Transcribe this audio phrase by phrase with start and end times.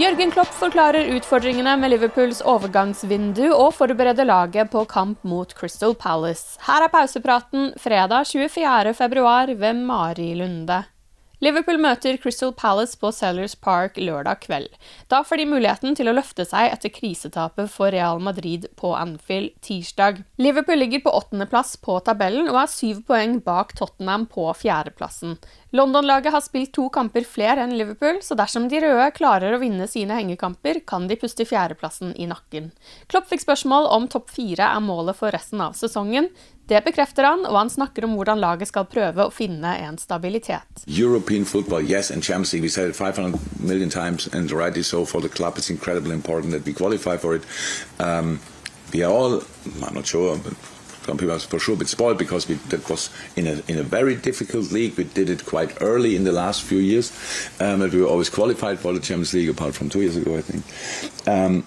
[0.00, 6.56] Jørgen Klopp forklarer utfordringene med Liverpools overgangsvindu og forbereder laget på kamp mot Crystal Palace.
[6.64, 10.78] Her er pausepraten fredag 24.2 ved Mari Lunde.
[11.40, 14.74] Liverpool møter Crystal Palace på Sellers Park lørdag kveld.
[15.08, 19.54] Da får de muligheten til å løfte seg etter krisetapet for Real Madrid på Anfield
[19.64, 20.20] tirsdag.
[20.36, 25.38] Liverpool ligger på åttendeplass på tabellen og er syv poeng bak Tottenham på fjerdeplassen.
[25.72, 29.88] London-laget har spilt to kamper flere enn Liverpool, så dersom de røde klarer å vinne
[29.88, 32.68] sine hengekamper, kan de puste fjerdeplassen i nakken.
[33.08, 36.28] Klopp fikk spørsmål om topp fire er målet for resten av sesongen.
[36.70, 40.84] Det bekrefter han, og han snakker om hvordan laget skal prøve å finne en stabilitet.
[40.86, 42.62] European football, yes, and Champions League.
[42.62, 45.58] We said it 500 million times, and rightly so for the club.
[45.58, 47.42] It's incredibly important that we qualify for it.
[47.98, 48.38] Um,
[48.92, 49.42] we are all,
[49.84, 50.38] I'm not sure,
[51.06, 53.78] some people are for sure a bit spoiled because we, that was in a, in
[53.78, 54.96] a very difficult league.
[54.96, 57.10] We did it quite early in the last few years,
[57.58, 60.36] um, but we were always qualified for the Champions League, apart from two years ago,
[60.36, 60.62] I think.
[61.26, 61.64] Um,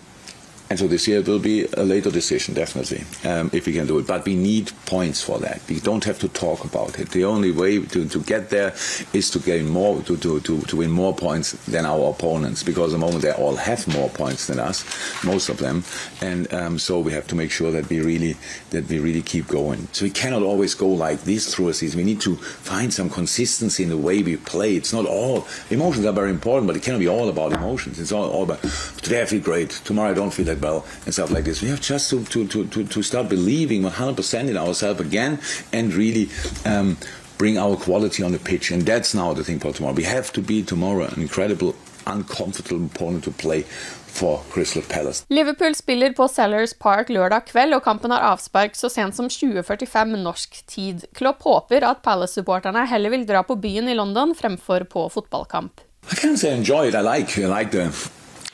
[0.70, 3.86] and so this year it will be a later decision, definitely, um, if we can
[3.86, 4.08] do it.
[4.08, 5.62] But we need points for that.
[5.70, 7.10] We don't have to talk about it.
[7.10, 8.74] The only way to, to get there
[9.14, 12.94] is to gain more, to, to, to, to win more points than our opponents, because
[12.94, 14.84] at the moment they all have more points than us,
[15.24, 15.84] most of them.
[16.22, 18.36] And um, so we have to make sure that we really
[18.72, 19.88] that we really keep going.
[19.92, 21.98] So we cannot always go like this through a season.
[21.98, 24.76] We need to find some consistency in the way we play.
[24.76, 28.00] It's not all emotions are very important, but it cannot be all about emotions.
[28.00, 28.62] It's all, all about
[29.02, 31.62] today I feel great, tomorrow I don't feel that well, and stuff like this.
[31.62, 35.40] We have just to, to, to, to start believing 100% in ourselves again
[35.72, 36.30] and really
[36.66, 36.98] um,
[37.38, 38.72] bring our quality on the pitch.
[38.72, 39.96] And that's now the thing for tomorrow.
[39.96, 41.76] We have to be tomorrow an incredible,
[42.06, 43.66] uncomfortable opponent to play
[44.14, 45.26] for Crystal Palace.
[45.30, 50.18] Liverpool spiller på Sellers Park lørdag kveld, og kampen har avspark så sent som 2045
[50.22, 51.08] norsk tid.
[51.18, 55.82] Klopp håper at Palace-supporterne heller vil dra på byen i London fremfor på fotballkamp.
[56.12, 56.96] I can't say enjoy it.
[56.96, 57.90] I like, I like the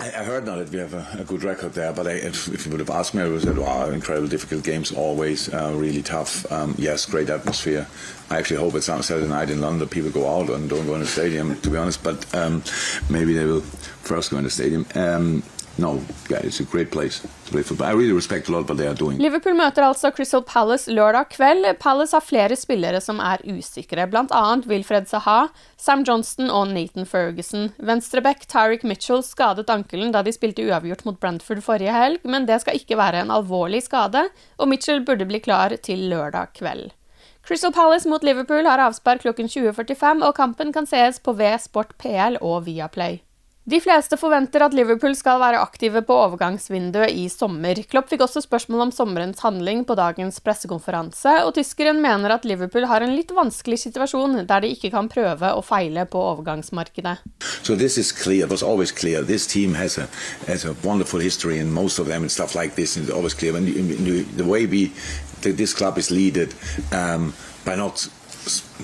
[0.01, 2.65] I heard now that we have a, a good record there, but I, if, if,
[2.65, 5.73] you would have asked me, I would have said, wow, incredible, difficult games, always uh,
[5.75, 6.49] really tough.
[6.49, 7.85] Um, yes, great atmosphere.
[8.29, 10.93] I actually hope it's on Saturday night in London, people go out and don't go
[10.93, 12.63] in the stadium, to be honest, but um,
[13.09, 14.85] maybe they will first go in the stadium.
[14.95, 15.43] Um,
[15.79, 16.51] no, really.
[19.19, 21.67] Liverpool møter altså Crystal Palace lørdag kveld.
[21.79, 24.43] Palace har flere spillere som er usikre, bl.a.
[24.69, 25.47] Wilfred Saha,
[25.77, 27.71] Sam Johnston og Nathan Ferguson.
[27.79, 32.61] Venstreback Tyrick Mitchell skadet ankelen da de spilte uavgjort mot Brentford forrige helg, men det
[32.63, 36.89] skal ikke være en alvorlig skade, og Mitchell burde bli klar til lørdag kveld.
[37.47, 41.95] Crystal Palace mot Liverpool har avspark klokken 20.45, og kampen kan sees på V Sport
[41.97, 43.23] PL og Viaplay.
[43.69, 47.77] De fleste forventer at Liverpool skal være aktive på overgangsvinduet i sommer.
[47.91, 52.87] Klopp fikk også spørsmål om sommerens handling på dagens pressekonferanse, og tyskeren mener at Liverpool
[52.89, 57.19] har en litt vanskelig situasjon der de ikke kan prøve og feile på overgangsmarkedet.
[57.61, 58.47] So this is clear.
[58.47, 59.21] It was always clear.
[59.21, 60.07] This team has a
[60.47, 62.97] has a wonderful history, and most of them and stuff like this.
[62.97, 63.55] It's always clear.
[63.55, 63.67] And
[64.37, 64.65] the way
[66.91, 67.33] um,
[67.65, 68.09] by not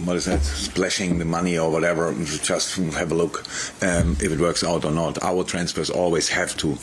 [0.03, 3.39] what is that, splashing the money or whatever, just have a look
[3.81, 5.21] um, if it works out or not.
[5.23, 6.77] Our transfers always have to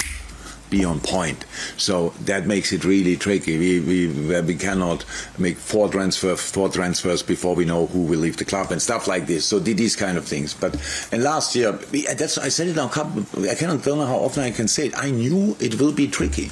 [0.72, 1.44] be on point.
[1.76, 3.58] So that makes it really tricky.
[3.58, 5.04] We we we cannot
[5.38, 9.06] make four transfers four transfers before we know who will leave the club and stuff
[9.06, 9.44] like this.
[9.44, 10.54] So these kind of things.
[10.54, 10.72] But
[11.12, 11.72] and last year,
[12.16, 12.86] that's I said it now.
[12.86, 14.94] I cannot don't know how often I can say it.
[14.96, 16.50] I knew it will be tricky.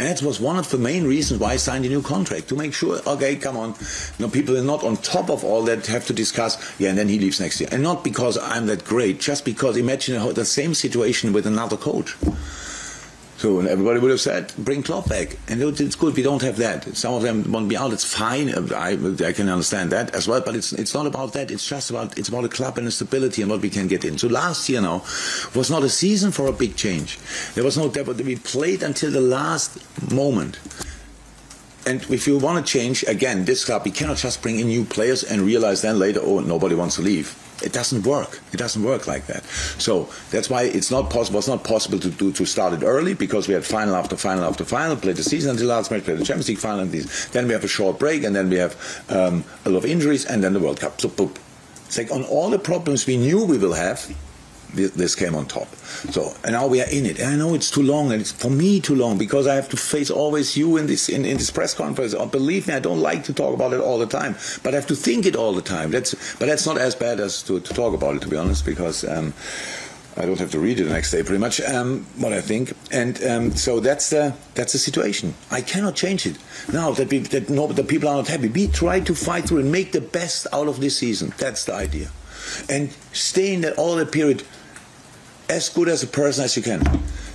[0.00, 2.56] And that was one of the main reasons why I signed a new contract to
[2.56, 5.84] make sure, okay, come on, you know, people are not on top of all that
[5.88, 7.68] have to discuss, yeah, and then he leaves next year.
[7.70, 12.16] And not because I'm that great, just because imagine the same situation with another coach.
[13.40, 15.38] So everybody would have said, bring Klopp back.
[15.48, 16.94] And it's good we don't have that.
[16.94, 17.94] Some of them won't be oh, out.
[17.94, 18.50] It's fine.
[18.50, 20.42] Uh, I, I can understand that as well.
[20.42, 21.50] But it's it's not about that.
[21.50, 24.04] It's just about it's about a club and the stability and what we can get
[24.04, 24.18] in.
[24.18, 25.04] So last year now
[25.54, 27.18] was not a season for a big change.
[27.54, 29.78] There was no we played until the last
[30.12, 30.60] moment.
[31.86, 34.84] And if you want to change again, this club, we cannot just bring in new
[34.84, 38.40] players and realize then later, oh, nobody wants to leave it doesn't work.
[38.52, 39.44] It doesn't work like that.
[39.78, 41.38] So that's why it's not possible.
[41.38, 44.44] It's not possible to do to start it early because we had final after final
[44.44, 46.90] after final, played the season until last match, played the Champions League final, and.
[46.90, 48.76] Then we have a short break, and then we have
[49.08, 51.00] um, a lot of injuries, and then the World Cup.
[51.00, 51.36] So, boop.
[51.86, 54.08] It's like on all the problems we knew we will have,
[54.74, 55.68] this came on top.
[56.10, 57.18] So and now we are in it.
[57.18, 59.68] And I know it's too long, and it's for me too long because I have
[59.70, 62.14] to face always you in this in, in this press conference.
[62.14, 64.76] Oh, believe me, I don't like to talk about it all the time, but I
[64.76, 65.90] have to think it all the time.
[65.90, 68.64] That's but that's not as bad as to, to talk about it, to be honest,
[68.64, 69.04] because.
[69.04, 69.34] Um,
[70.16, 71.60] I don't have to read it the next day, pretty much.
[71.60, 75.34] Um, what I think, and um, so that's the that's the situation.
[75.50, 76.36] I cannot change it
[76.72, 78.48] now that we, that no, the people are not happy.
[78.48, 81.32] We try to fight through and make the best out of this season.
[81.38, 82.10] That's the idea,
[82.68, 84.42] and stay in that all the period
[85.50, 86.80] as good as a person as you can.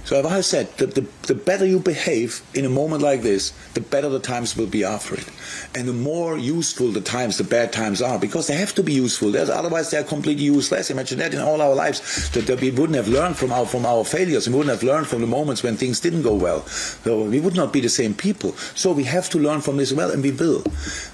[0.05, 3.51] So as I said, the, the, the, better you behave in a moment like this,
[3.73, 5.27] the better the times will be after it.
[5.73, 8.93] And the more useful the times, the bad times are, because they have to be
[8.93, 9.31] useful.
[9.31, 10.91] There's, otherwise, they're completely useless.
[10.91, 13.83] Imagine that in all our lives, that, that, we wouldn't have learned from our, from
[13.85, 16.61] our failures, we wouldn't have learned from the moments when things didn't go well.
[16.67, 18.51] So we would not be the same people.
[18.75, 20.63] So we have to learn from this well, and we will.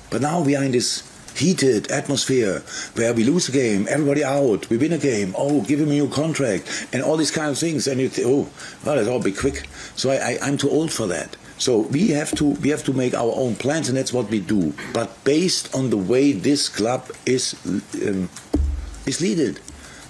[0.10, 2.64] But now we are in this heated atmosphere
[2.96, 5.94] where we lose a game, everybody out, we win a game, oh, give him a
[5.94, 7.88] new contract, and all these kind of things.
[7.88, 8.50] And you think, oh,
[8.86, 9.68] well, it's all be quick.
[9.96, 11.36] So I, I, am too old for that.
[11.58, 14.40] So we have to we have to make our own plans, and that's what we
[14.40, 14.74] do.
[14.94, 17.56] But based on the way this club is
[18.08, 18.30] um,
[19.06, 19.60] is leaded,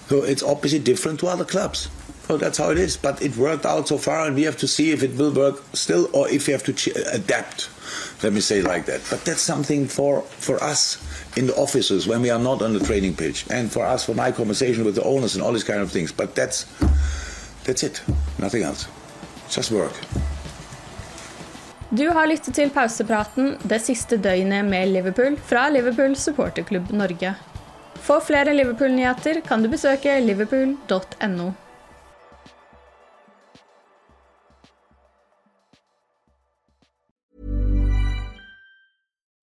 [0.07, 1.89] so it's obviously different to other clubs.
[2.27, 2.97] So that's how it is.
[2.97, 5.63] But it worked out so far, and we have to see if it will work
[5.73, 6.73] still, or if we have to
[7.11, 7.69] adapt.
[8.23, 9.01] Let me say like that.
[9.09, 10.97] But that's something for for us
[11.35, 14.15] in the offices when we are not on the training pitch, and for us, for
[14.15, 16.11] my conversation with the owners and all these kind of things.
[16.11, 16.65] But that's
[17.65, 18.01] that's it.
[18.39, 18.87] Nothing else.
[19.49, 19.93] Just work.
[21.93, 27.33] Du har lyttet til pausepraten det siste døgnet med Liverpool fra Liverpool supporterklubb Norge.
[28.01, 31.51] For flere Liverpool-nyheter kan du besøke liverpool.no.